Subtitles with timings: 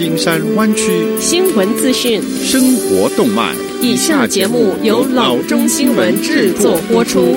[0.00, 3.54] 金山湾区新闻资讯、生活动脉。
[3.82, 7.36] 以下节目由老中新闻制作播出。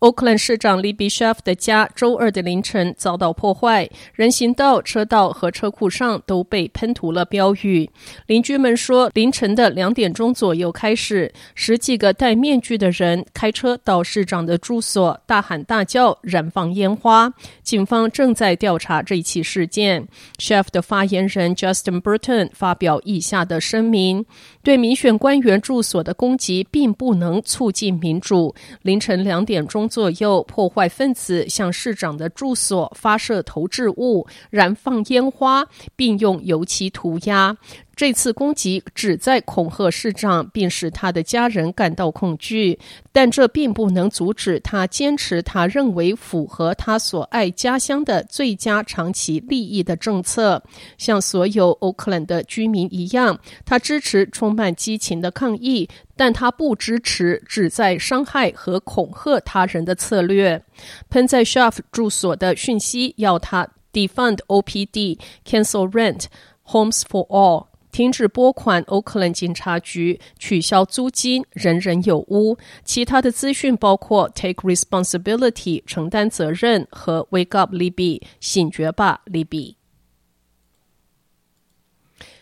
[0.00, 7.90] 奥克兰市长 Libby Schaaf 的家周二的凌晨遭到破坏，人行道、车道和车库上都被喷涂了标语。
[8.28, 17.34] 邻居们说，凌晨的两点钟左右开始，十几个戴面具的人开车到市长的住所，大喊大叫，燃放烟花。
[17.64, 20.06] 警方正在调查这起事件。
[20.38, 24.24] Schaaf 的发言人 Justin Burton 发表以下的声明：
[24.62, 28.54] 对民选官员住所的攻击并不能促进民主。
[28.82, 29.87] 凌晨两点钟。
[29.88, 37.56] 左右，破坏分子向市长的住所发射投掷物、燃放烟花，并用油漆涂鸦。
[37.98, 42.78] 这次攻击旨在恐吓市长，并使他的家人感到恐惧，
[43.10, 50.62] 但这并不能阻止他坚持他认为符合他所爱家乡的最佳长期利益的政策。
[50.96, 60.62] 像所有奥克兰的居民一样，他支持充满激情的抗议，但他不支持旨在伤害和恐吓他人的策略。
[61.10, 66.26] 喷在 Schaaf 住所的讯息要他 defund OPD, cancel rent,
[66.64, 67.66] homes for all。
[67.98, 72.56] 停止拨款，欧克兰警察局取消租金，人人有屋。
[72.84, 79.74] 其他的资讯包括 “Take responsibility” 承担责任和 “Wake up, Libby” 醒觉吧，Libby。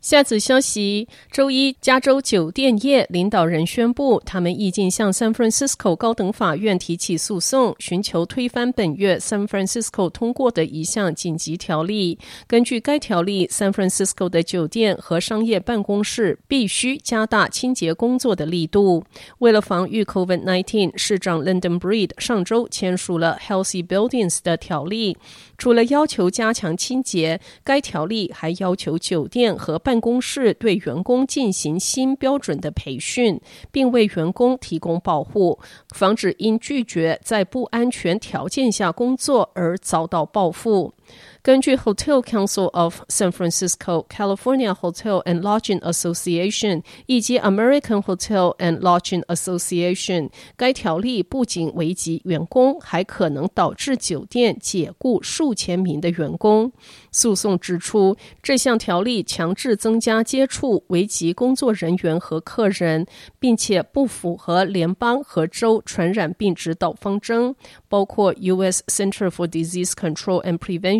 [0.00, 12.18] 下次消息：周一，加州酒店业领导人宣布，他们已经向 San Francisco 高等法院提起诉讼，寻求推翻本月 San Francisco 通过的一项紧急条例。
[12.46, 19.04] 根据该条例，San Francisco 的酒店和商业办公室必须加大清洁工作的力度。
[19.40, 25.18] 为了防御 COVID-19，市长 London Breed 上周签署了 Healthy Buildings 的条例。
[25.58, 33.40] 除了要求加强清洁，该条例还要求酒店和办办公室对员工进行新标准的培训，
[33.72, 35.58] 并为员工提供保护，
[35.96, 40.94] 防止因拒绝在不安全条件下工作而遭到报复。
[41.42, 56.70] 根据 Hotel Council of San Francisco、California Hotel and Lodging Association 以及 American Hotel and Lodging Association，该条例不仅危及员工，还可能导致酒店解雇数千名的员工。
[57.10, 63.06] 诉讼指出，这项条例强制增加接触，危及工作人员和客人，
[63.38, 67.56] 并且不符合联邦和州传染病指导方针，
[67.88, 68.82] 包括 U.S.
[68.88, 70.99] Center for Disease Control and Prevention。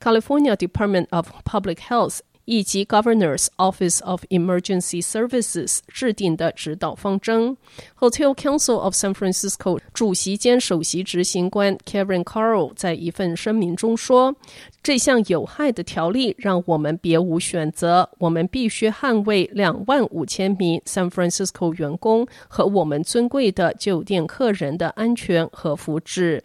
[0.00, 7.58] California Department of Public Health 以及 Governor's Office of Emergency Services 制定的指导方针。
[7.98, 14.34] Hotel Council of San Francisco 主席兼首席执行官 Karen Carl 在一份声明中说
[14.82, 26.40] ：“这项有害的条例让我们别无选择，我们必须捍卫两万五千名 San Francisco 员工和我们尊贵的酒店客人的安全和福祉。”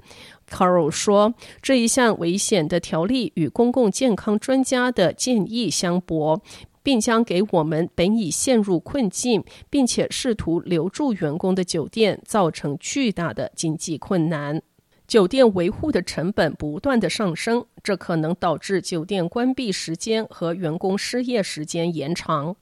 [0.54, 1.34] Carol 说
[1.64, 6.40] ：“这一项危险的条例与公共健康专家的建议相驳，
[6.84, 14.62] 并将给我们本已陷入困境并且试图留住员工的酒店造成巨大的经济困难。
[15.08, 22.56] 酒店维护的成本不断的上升，这可能导致酒店关闭时间和员工失业时间延长。”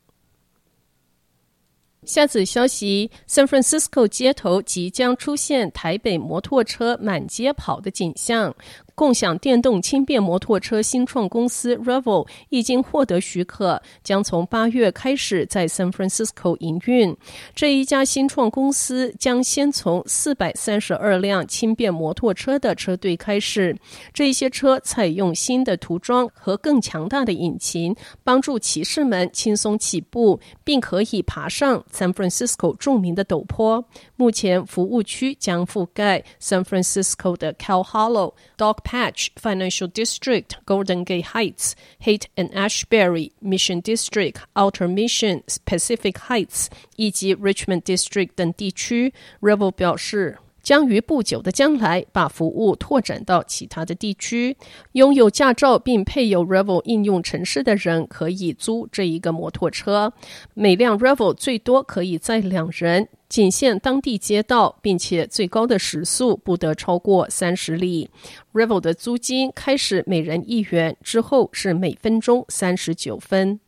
[2.08, 8.56] 下次消息：San Francisco 街头即将出现台北摩托车满街跑的景象。
[8.96, 17.16] 共享电动轻便摩托车新创公司 Revel 已经获得许可，将从八月开始在 San Francisco 营运。
[17.56, 23.78] 这一家新创公司将先从四百三十二辆轻便摩托车的车队开始，
[24.14, 33.84] 这一些车采用新的涂装和更强大的引擎，帮助骑士们轻松起步，并可以爬上 San Francisco 著名的陡坡。
[34.16, 48.31] 目前服务区将覆盖 San Francisco 的 Calhollow、Dog Dogpatch、Financial District、Golden Gate Heights、Haight and Ashbury、Mission District、Outer Mission、Pacific Heights以及 Richmond District
[48.35, 49.13] 等地区。
[49.41, 50.39] Revel 表示。
[50.64, 54.56] 将于不久的将来把服务拓展到其他的地区。
[54.94, 60.14] 拥有驾照并配有 Revel 应用程式的人可以租这一个摩托车，
[60.54, 68.10] 每辆 Revel 最多可以载两人，仅限当地街道，并且最高的时速不得超过三十里。
[68.54, 73.60] Revel 的租金开始每人一元，之后是每分钟三十九分。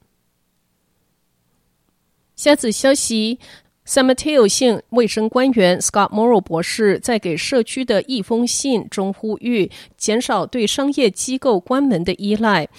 [2.35, 3.39] 下次消息。
[3.85, 12.69] San Mateo 县卫生官员 Scott Morrow 博士在给社区的一封信中呼吁，减少对商业机构关门的依赖，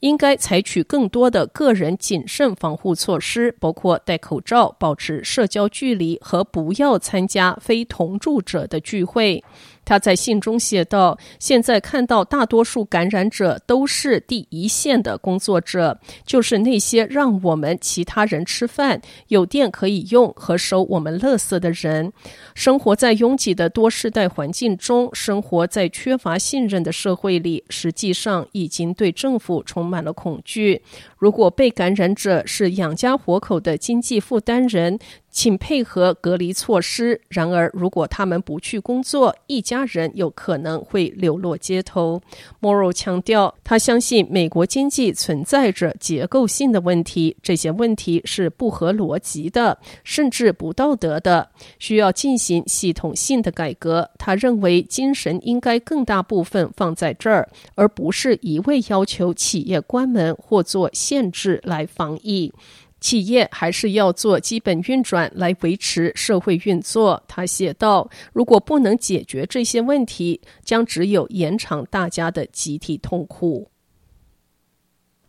[0.00, 9.42] 应该采取更多的个人谨慎防护措施，包括戴口罩、保持社交距离和不要参加非同住者的聚会。
[9.90, 22.12] 他在信中写道：“现在看到大多数感染者都是第一线的工作者，就是那些让我们其他人吃饭、有电可以用和收我们垃圾的人。
[22.54, 30.82] 生活在拥挤的多世代环境中，生活在缺乏信任的社会里，实际上已经对政府充满了恐惧。
[31.18, 37.20] 如果被感染者是养家活口的经济负担人。”请配合隔离措施。
[37.28, 42.20] 然而，如果他们不去工作，一家人有可能会流落街头。
[42.60, 54.10] Morrow 强调，他相信美国经济存在着结构性的问题，这些问题是不合逻辑的，甚至不道德的，需要进行系统性的改革。
[54.18, 62.52] 他认为，精神应该更大部分放在这儿，而不是一味要求企业关门或做限制来防疫。
[63.00, 73.69] 企业还是要做基本运转来维持社会运作，他写道：“如果不能解决这些问题，将只有延长大家的集体痛苦。”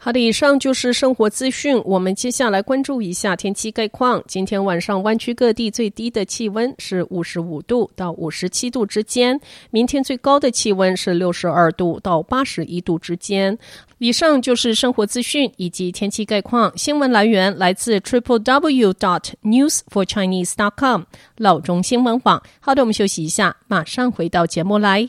[0.03, 1.79] 好的，以上就是生活资讯。
[1.85, 4.19] 我们接下来关注一下天气概况。
[4.25, 9.39] 今天晚上湾区各地最低的气温是五十五度到五十七度之间，
[9.69, 13.55] 明天最高的气温是六十二度到八十一度之间。
[13.99, 16.75] 以上就是生活资讯以及天气概况。
[16.75, 21.03] 新闻来源来自 triple w dot news for chinese dot com
[21.37, 22.41] 老中新闻网。
[22.59, 25.07] 好的，我们休息一下，马上回到节目来。